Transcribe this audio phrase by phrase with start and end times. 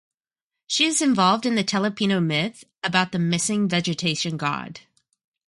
[0.65, 4.79] She is involved in the Telepinu Myth, about the "missing" vegetation god.